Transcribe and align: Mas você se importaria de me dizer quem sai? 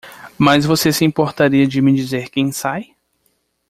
Mas 0.35 0.65
você 0.65 0.91
se 0.91 1.05
importaria 1.05 1.67
de 1.67 1.79
me 1.79 1.93
dizer 1.93 2.31
quem 2.31 2.51
sai? 2.51 2.95